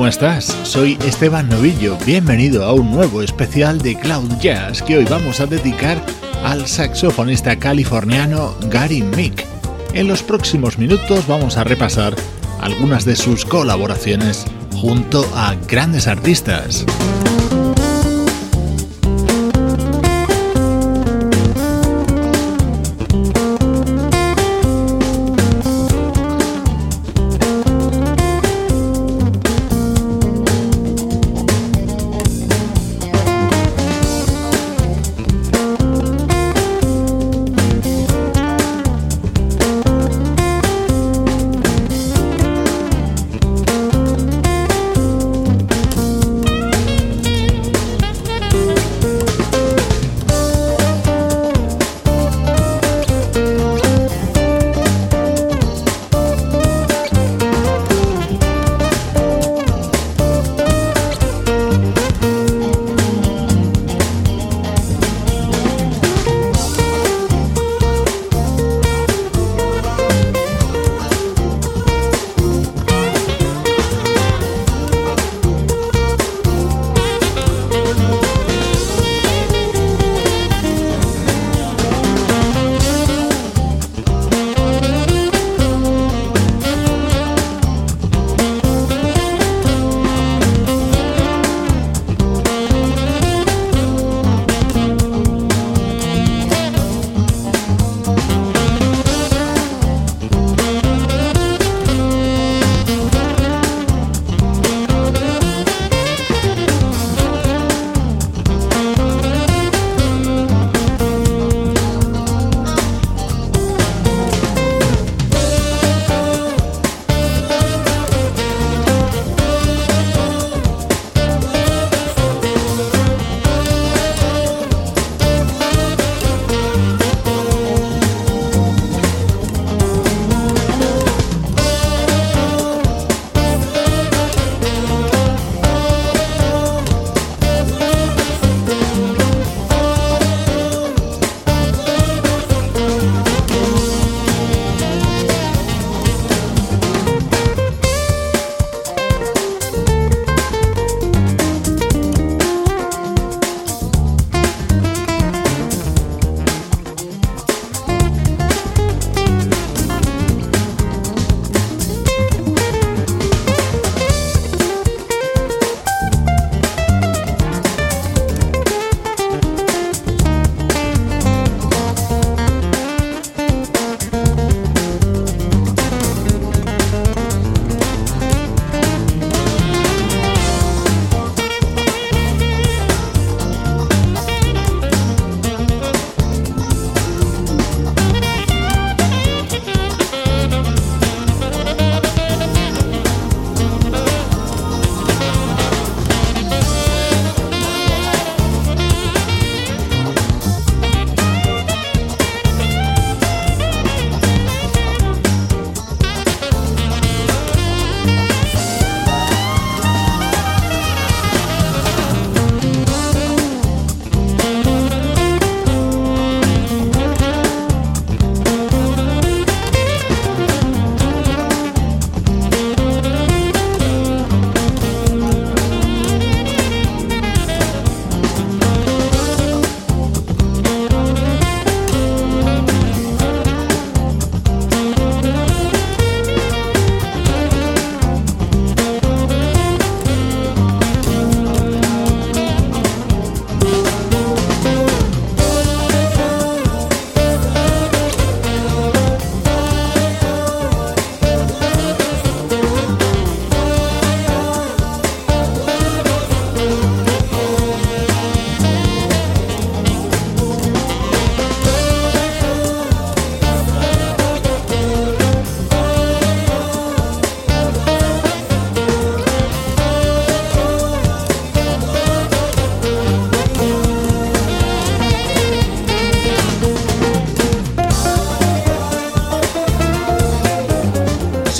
[0.00, 0.46] ¿Cómo estás?
[0.62, 5.46] Soy Esteban Novillo, bienvenido a un nuevo especial de Cloud Jazz que hoy vamos a
[5.46, 6.02] dedicar
[6.42, 9.44] al saxofonista californiano Gary Mick.
[9.92, 12.16] En los próximos minutos vamos a repasar
[12.62, 16.86] algunas de sus colaboraciones junto a grandes artistas.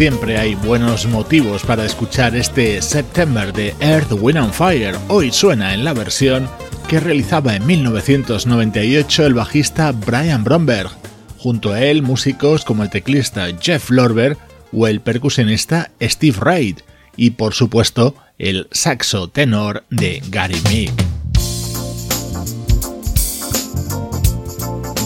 [0.00, 4.96] Siempre hay buenos motivos para escuchar este September de Earth, Wind and Fire.
[5.08, 6.48] Hoy suena en la versión
[6.88, 10.88] que realizaba en 1998 el bajista Brian Bromberg.
[11.36, 14.38] Junto a él, músicos como el teclista Jeff Lorber
[14.72, 16.78] o el percusionista Steve Reid.
[17.14, 20.92] Y por supuesto, el saxo tenor de Gary Meek.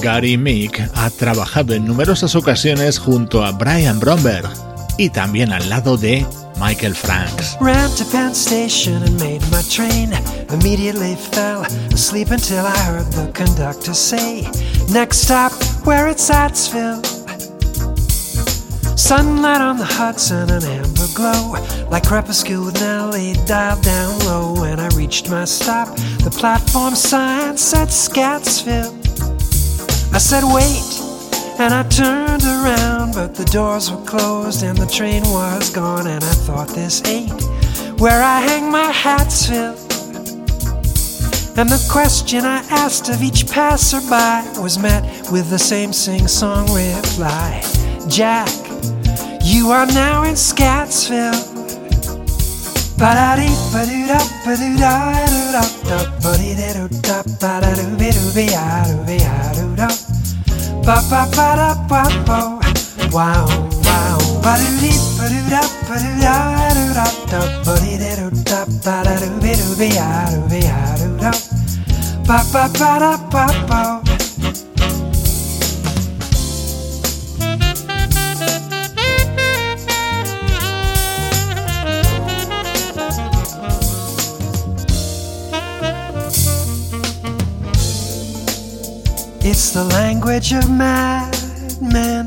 [0.00, 4.48] Gary Meek ha trabajado en numerosas ocasiones junto a Brian Bromberg
[4.96, 6.26] y también al lado de
[6.58, 7.56] Michael Franks.
[7.60, 10.12] Ran to Penn Station and made my train.
[10.50, 11.62] Immediately fell
[11.92, 14.48] asleep until I heard the conductor say,
[14.92, 15.52] Next stop,
[15.84, 17.02] where it's Attsville.
[18.96, 21.56] Sunlight on the Hudson, an amber glow.
[21.90, 24.54] Like crepuscule with Nellie dialed down low.
[24.60, 25.88] When I reached my stop,
[26.22, 28.94] the platform sign said Scatsville.
[30.14, 31.04] I said, wait,
[31.58, 36.22] and I turned around, but the doors were closed and the train was gone, and
[36.22, 37.32] I thought this ain't
[38.00, 39.74] where I hang my hats, Phil.
[41.56, 46.66] And the question I asked of each passerby was met with the same sing song
[46.72, 47.62] reply
[48.08, 48.50] Jack,
[49.42, 51.52] you are now in Scatsville.
[52.98, 53.54] Ba-da-dee,
[60.86, 62.40] Ba ba ba da ba bo.
[63.14, 63.46] Wow
[63.86, 64.18] wow.
[64.44, 66.36] Ba do dee ba do da ba do da
[66.76, 70.28] do da da ba dee da do da ba da do be do be ah
[70.32, 71.30] do be ah do da.
[72.28, 74.13] Ba ba ba da ba bo.
[89.46, 92.26] It's the language of madmen.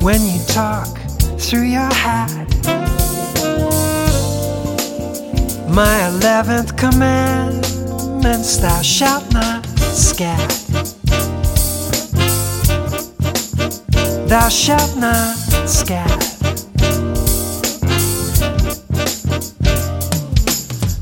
[0.00, 0.88] When you talk
[1.38, 2.32] through your hat,
[5.68, 10.48] my eleventh commandment, thou shalt not scat.
[14.30, 15.36] Thou shalt not
[15.68, 16.08] scat.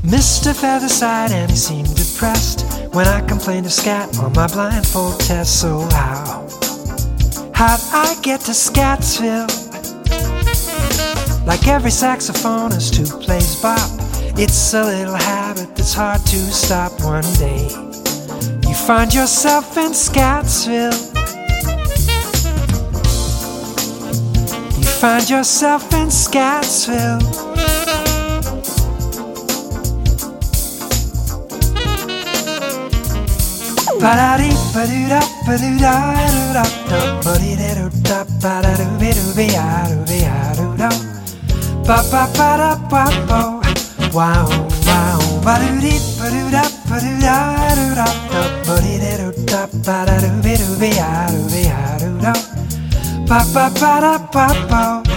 [0.03, 0.53] Mr.
[0.53, 5.61] Featherside, and he seemed depressed when I complained of scat on my blindfold test.
[5.61, 6.47] So how?
[7.53, 9.47] How'd I get to Scatsville?
[11.45, 13.89] Like every saxophonist who plays bop,
[14.37, 17.67] it's a little habit that's hard to stop one day.
[18.67, 20.91] You find yourself in Scatsville.
[24.77, 27.50] You find yourself in Scatsville.
[44.17, 44.47] Wow
[44.89, 47.37] wow ba doo dee ba doo da ba doo da
[47.69, 51.27] doo da da ba dee da doo da ba da doo be doo be ah
[51.33, 52.33] doo be ah doo da
[53.29, 55.10] ba ba ba da ba bo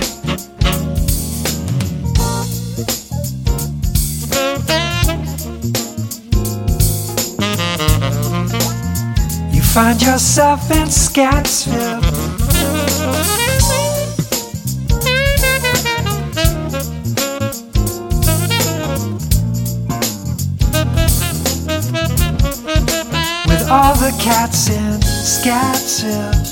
[9.75, 12.01] find yourself in Scottsville.
[23.49, 26.44] With all the cats in Scottsville.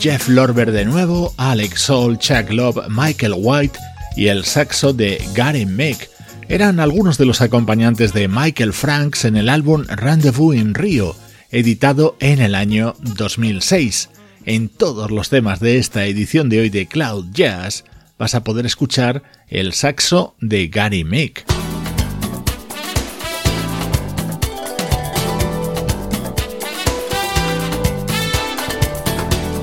[0.00, 3.78] Jeff Lorber de nuevo, Alex Soul, Chuck Love, Michael White
[4.16, 6.08] y el saxo de Gary Mick
[6.48, 11.14] eran algunos de los acompañantes de Michael Franks en el álbum Rendezvous in Rio,
[11.50, 14.08] editado en el año 2006.
[14.46, 17.84] En todos los temas de esta edición de hoy de Cloud Jazz
[18.18, 21.49] vas a poder escuchar el saxo de Gary Mick.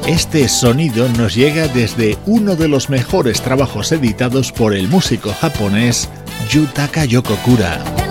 [0.07, 6.07] Este sonido nos llega desde uno de los mejores trabajos editados por el músico japonés
[6.49, 8.06] Yutaka Yokokura.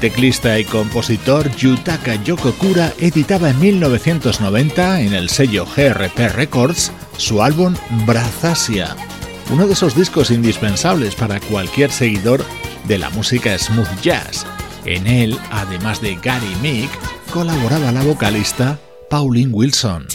[0.00, 7.74] Teclista y compositor Yutaka Yokokura editaba en 1990 en el sello GRP Records su álbum
[8.06, 8.96] Brazasia,
[9.52, 12.42] uno de esos discos indispensables para cualquier seguidor
[12.88, 14.46] de la música smooth jazz.
[14.86, 16.90] En él, además de Gary Meek,
[17.30, 18.80] colaboraba la vocalista
[19.10, 20.06] Pauline Wilson.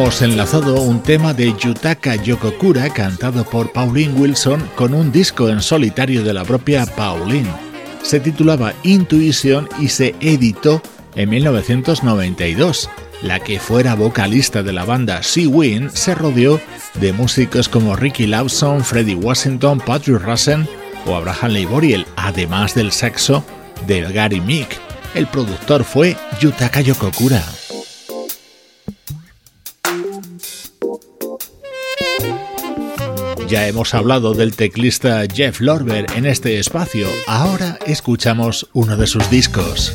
[0.00, 5.60] Hemos enlazado un tema de Yutaka Yokokura cantado por Pauline Wilson con un disco en
[5.60, 7.50] solitario de la propia Pauline.
[8.02, 10.80] Se titulaba Intuition y se editó
[11.16, 12.88] en 1992.
[13.20, 16.58] La que fuera vocalista de la banda Sea Wind se rodeó
[16.94, 20.62] de músicos como Ricky Lawson, Freddie Washington, Patrick Russell
[21.04, 23.44] o Abraham Leiboriel, además del saxo
[23.86, 24.78] de Gary Meek.
[25.14, 27.44] El productor fue Yutaka Yokokura.
[33.50, 39.28] Ya hemos hablado del teclista Jeff Lorber en este espacio, ahora escuchamos uno de sus
[39.28, 39.92] discos.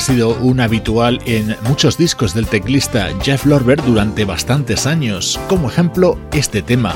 [0.00, 6.18] Sido un habitual en muchos discos del teclista Jeff Lorber durante bastantes años, como ejemplo
[6.32, 6.94] este tema.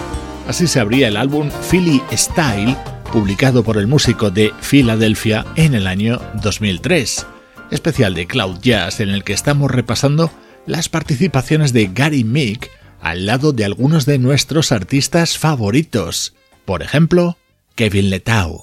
[0.48, 2.76] Así se abría el álbum Philly Style,
[3.12, 7.26] publicado por el músico de Filadelfia en el año 2003,
[7.70, 10.30] especial de Cloud Jazz en el que estamos repasando
[10.66, 17.36] las participaciones de Gary Meek al lado de algunos de nuestros artistas favoritos, por ejemplo,
[17.74, 18.60] Kevin Letau.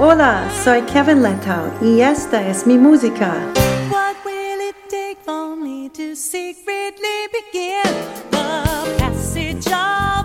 [0.00, 3.34] Hola, soy Kevyn Lettau y esta es mi música.
[3.90, 7.82] What will it take for me to secretly begin
[8.30, 10.17] the passage of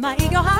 [0.00, 0.59] my ego hot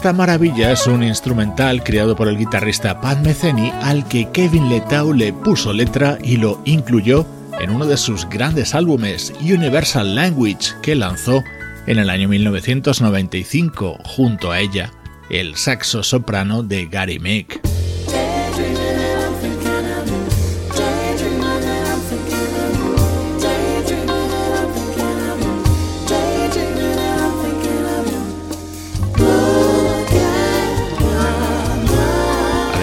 [0.00, 5.12] Esta maravilla es un instrumental creado por el guitarrista Pat Metheny al que Kevin Letau
[5.12, 7.26] le puso letra y lo incluyó
[7.60, 11.44] en uno de sus grandes álbumes Universal Language que lanzó
[11.86, 14.90] en el año 1995 junto a ella,
[15.28, 17.59] el saxo soprano de Gary Mick.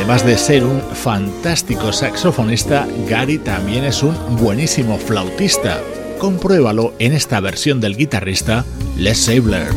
[0.08, 5.82] Además de ser un fantástico saxofonista, Gary también es un buenísimo flautista.
[6.18, 8.64] Compruébalo en esta versión del guitarrista
[8.96, 9.68] Les Sabler.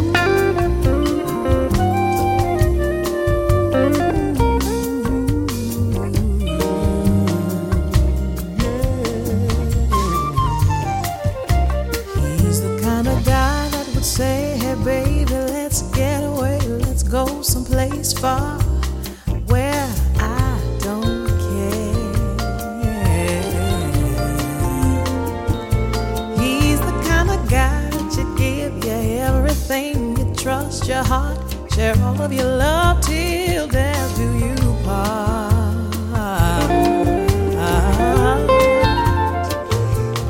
[31.75, 35.95] Share all of your love till death do you part.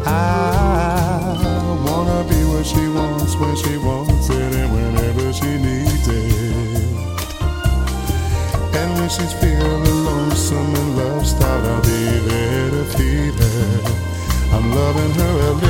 [0.06, 0.18] I
[1.86, 6.86] wanna be where she wants, when she wants it, and whenever she needs it.
[8.78, 13.82] And when she's feeling lonesome and lost out, I'll be there to feed her.
[14.54, 15.69] I'm loving her a little.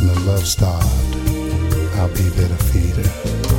[0.00, 1.16] listening love starved,
[1.96, 3.57] I'll be there to feed her.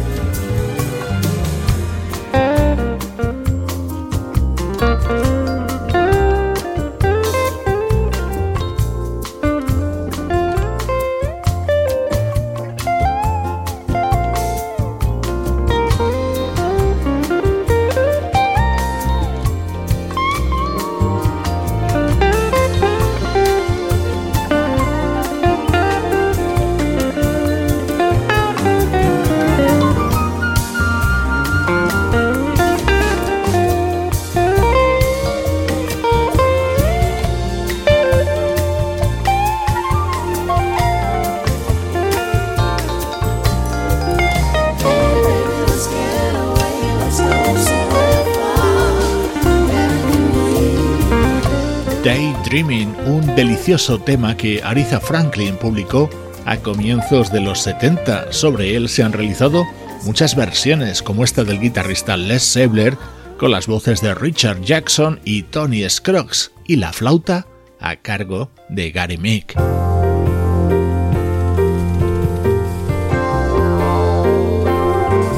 [53.70, 56.10] precioso tema que Aretha Franklin publicó
[56.46, 58.34] a comienzos de los 70.
[58.34, 59.64] Sobre él se han realizado
[60.06, 62.98] muchas versiones, como esta del guitarrista Les Sebler,
[63.38, 67.46] con las voces de Richard Jackson y Tony Scruggs, y la flauta
[67.80, 69.56] a cargo de Gary Mick.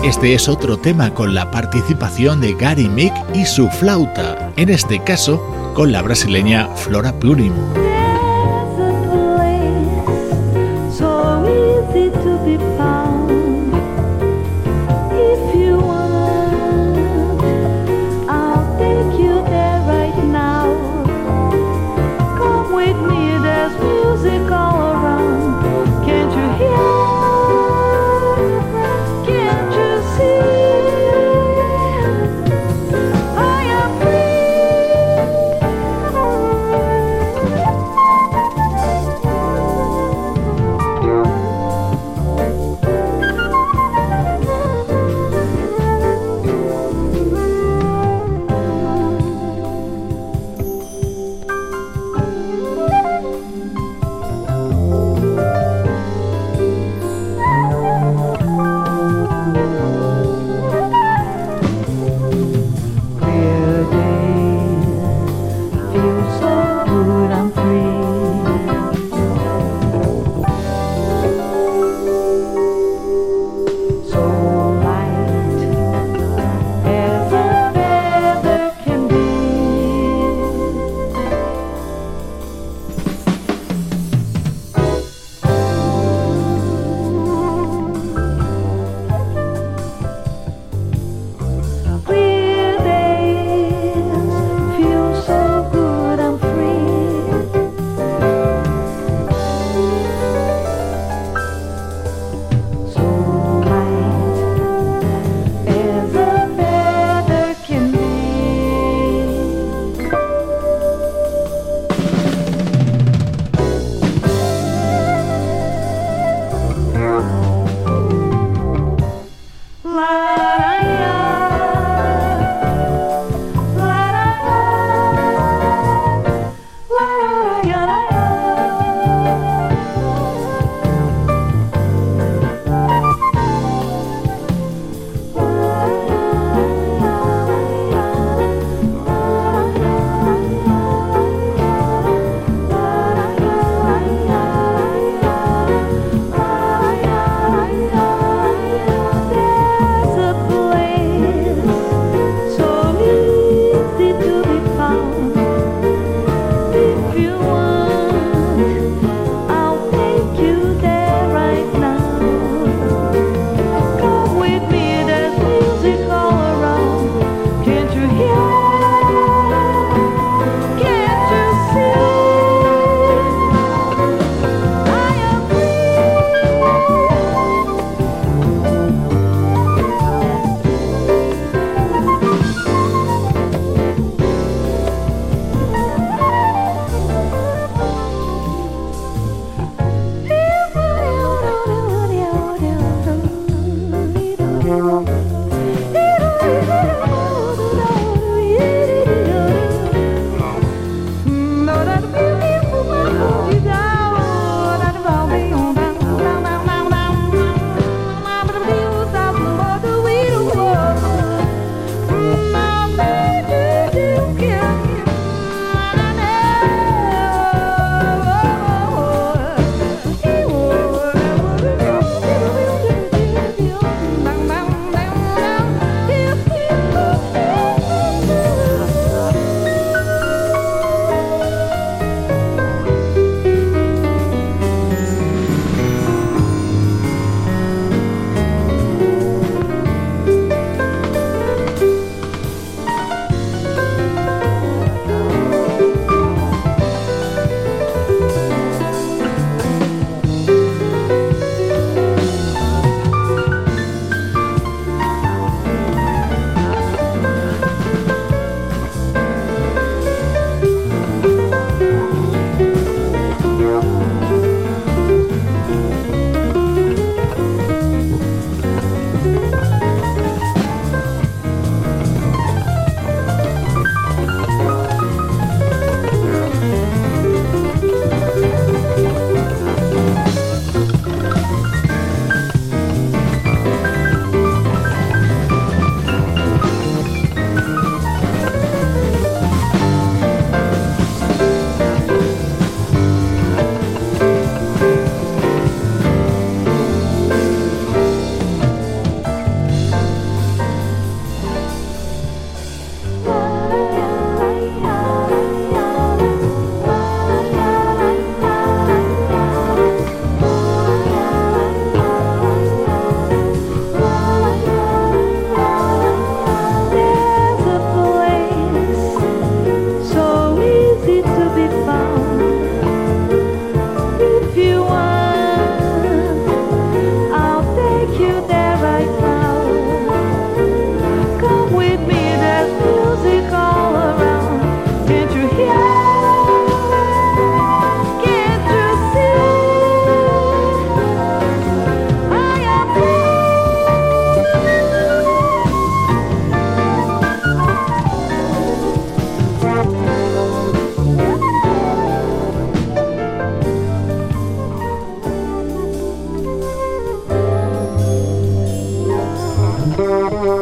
[0.06, 5.04] Este es otro tema con la participación de Gary Mick y su flauta, en este
[5.04, 7.52] caso con la brasileña Flora Purim.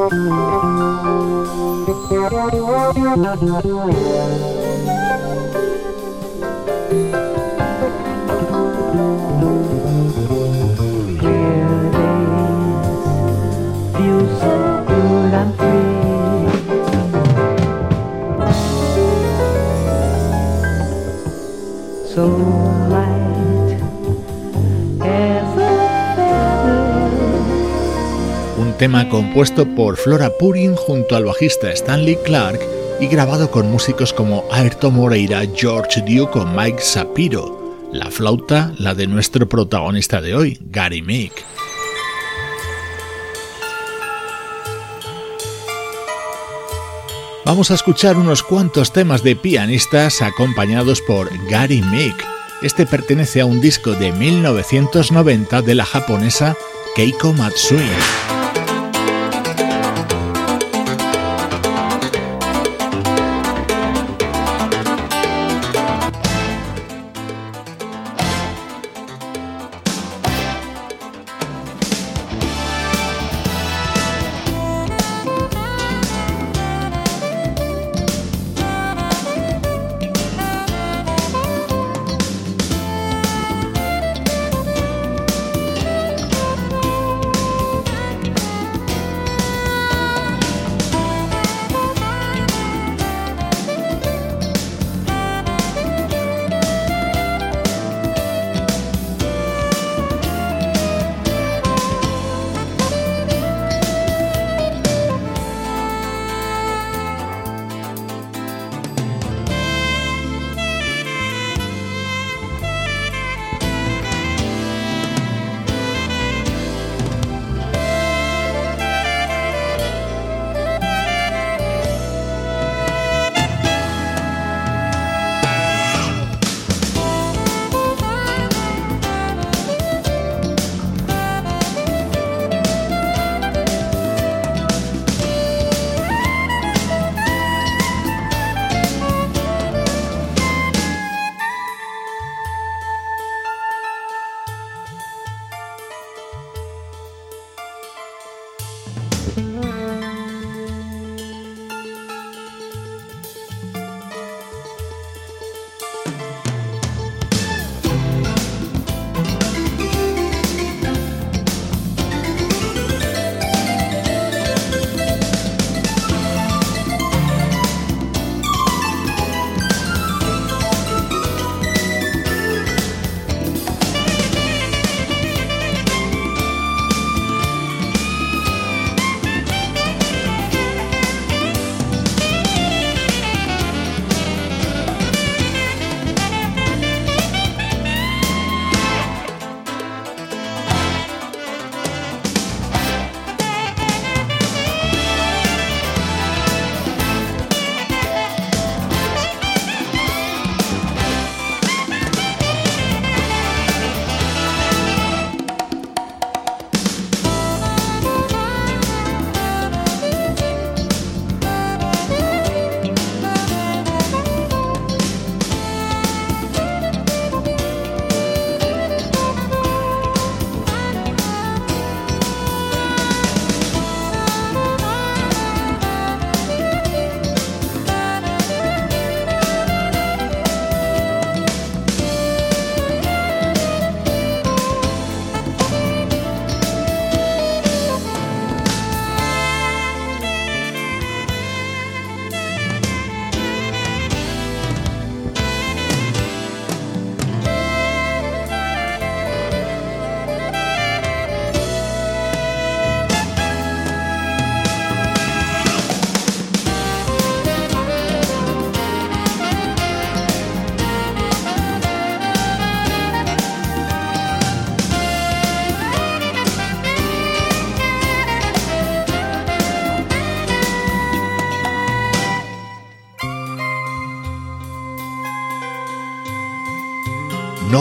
[0.09, 0.31] Thank
[3.65, 4.58] you.
[28.79, 32.61] Tema compuesto por Flora Purin junto al bajista Stanley Clark
[33.01, 37.75] y grabado con músicos como Ayrton Moreira, George Duke o Mike Sapiro.
[37.91, 41.33] La flauta, la de nuestro protagonista de hoy, Gary Meek.
[47.43, 52.15] Vamos a escuchar unos cuantos temas de pianistas acompañados por Gary Meek.
[52.61, 56.55] Este pertenece a un disco de 1990 de la japonesa
[56.95, 58.38] Keiko Matsui.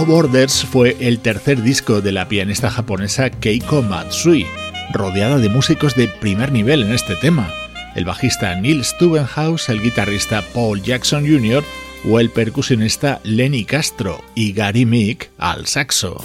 [0.09, 4.47] Borders fue el tercer disco de la pianista japonesa Keiko Matsui,
[4.95, 7.53] rodeada de músicos de primer nivel en este tema,
[7.95, 11.63] el bajista Neil Stubenhaus, el guitarrista Paul Jackson Jr.
[12.09, 16.25] o el percusionista Lenny Castro y Gary Meek al saxo.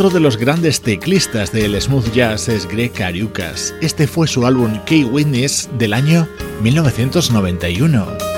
[0.00, 3.74] Otro de los grandes teclistas del smooth jazz es Greg Cariucas.
[3.82, 6.26] Este fue su álbum Key Witness del año
[6.62, 8.29] 1991.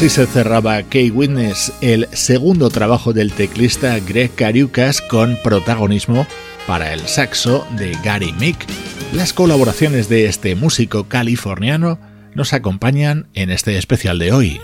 [0.00, 6.26] Así se cerraba Key Witness, el segundo trabajo del teclista Greg Cariucas con protagonismo
[6.66, 8.64] para el saxo de Gary Mick.
[9.12, 11.98] Las colaboraciones de este músico californiano
[12.34, 14.60] nos acompañan en este especial de hoy.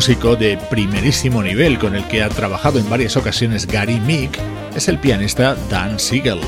[0.00, 4.30] Músico de primerísimo nivel con el que ha trabajado en varias ocasiones Gary Meek
[4.74, 6.40] es el pianista Dan Siegel.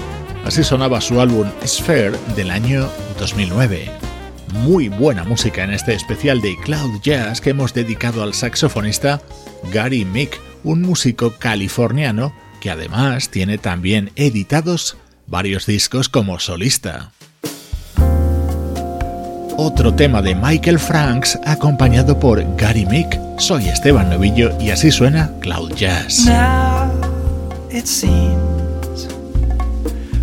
[0.46, 2.88] Así sonaba su álbum Sphere del año
[3.18, 3.90] 2009.
[4.55, 9.20] Muy buena música en este especial de Cloud Jazz que hemos dedicado al saxofonista
[9.70, 14.96] Gary Meek, un músico californiano que además tiene también editados
[15.26, 17.12] varios discos como solista.
[19.59, 25.30] Otro tema de Michael Franks acompañado por Gary Mick Soy Esteban Novillo y así suena
[25.40, 26.26] Cloud Jazz.
[26.26, 26.90] Now
[27.70, 29.08] it seems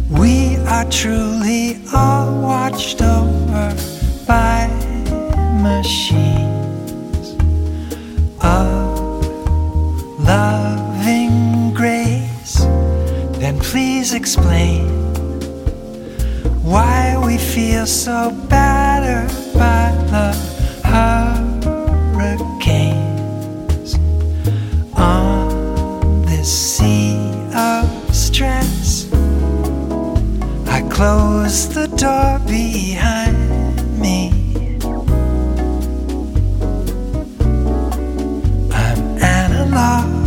[0.09, 3.73] we are truly all watched over
[4.25, 4.67] by
[5.61, 7.35] machines
[8.41, 9.25] of
[10.23, 12.65] loving grace.
[13.39, 14.87] Then please explain
[16.63, 20.33] why we feel so battered by the
[22.19, 23.95] hurricanes
[24.93, 27.15] on this sea
[27.55, 29.07] of stress.
[30.67, 33.39] I close the door behind
[33.97, 34.17] me.
[38.71, 40.18] I'm analog,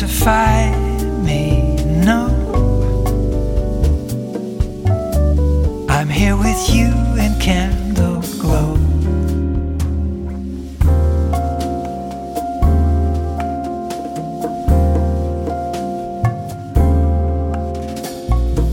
[0.00, 0.70] notify
[1.24, 1.74] me?
[2.04, 2.28] No.
[5.88, 6.86] I'm here with you
[7.18, 8.76] in candle glow.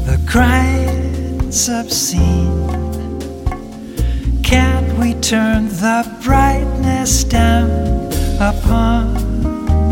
[0.05, 2.69] The grind's obscene.
[4.43, 7.71] Can't we turn the brightness down
[8.39, 9.15] upon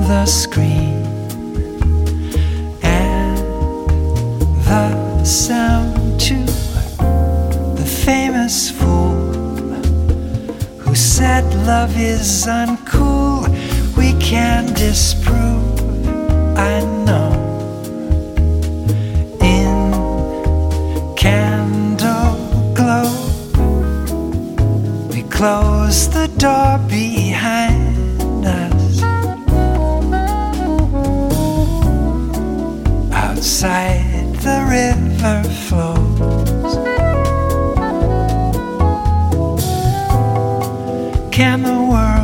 [0.08, 1.03] the screen?
[5.26, 6.46] Sound too.
[7.76, 9.14] The famous fool
[10.80, 13.48] who said love is uncool.
[13.96, 15.80] We can disprove,
[16.58, 17.32] I know.
[19.40, 22.36] In candle
[22.74, 23.10] glow,
[25.10, 29.02] we close the door behind us.
[33.14, 34.13] Outside
[34.44, 36.76] the river flows.
[41.32, 42.23] Can the world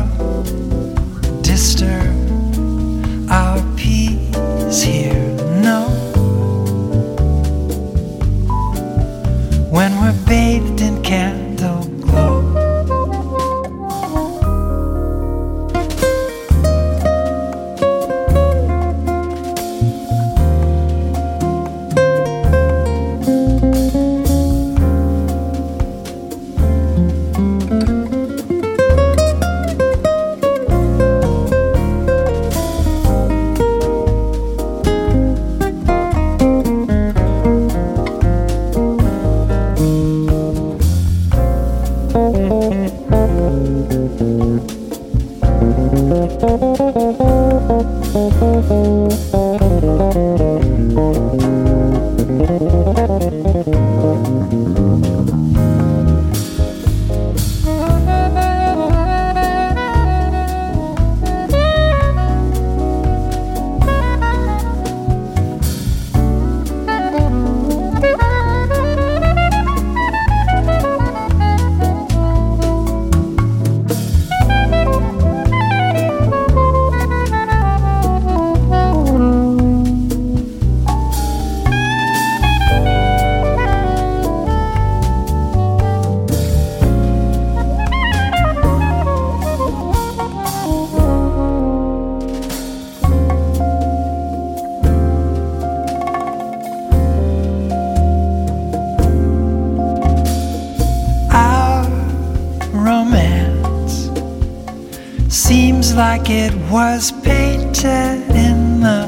[105.94, 109.06] like it was painted in the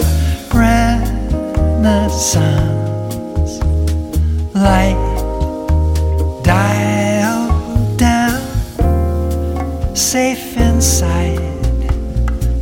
[0.54, 1.82] Renaissance.
[4.54, 4.96] Light
[6.42, 8.40] dialed down,
[9.94, 11.38] safe inside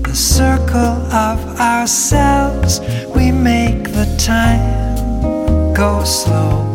[0.03, 2.81] the circle of ourselves.
[3.14, 6.70] We make the time go slow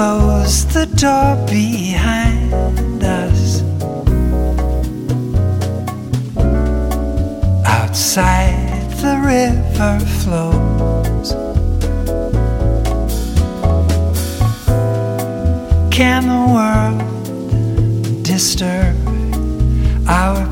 [0.00, 3.60] close the door behind us.
[7.66, 11.28] Outside the river flows.
[15.92, 17.02] Can the world
[18.22, 18.96] disturb
[20.08, 20.49] our